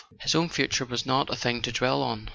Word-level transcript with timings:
His 0.19 0.33
own 0.33 0.49
future 0.49 0.83
was 0.83 1.05
not 1.05 1.29
a 1.29 1.35
thing 1.35 1.61
to 1.61 1.71
dwell 1.71 2.01
on. 2.01 2.27